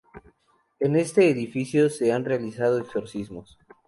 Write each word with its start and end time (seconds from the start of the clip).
En 0.79 0.95
este 0.95 1.29
edificio 1.29 1.87
se 1.91 2.11
han 2.11 2.25
realizado 2.25 2.79
exorcismos. 2.79 3.59